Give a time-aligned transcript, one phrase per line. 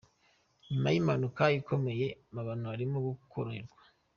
[0.71, 2.97] Nyuma y’impanuka ikomeye mabano arimo
[3.31, 3.81] koroherwa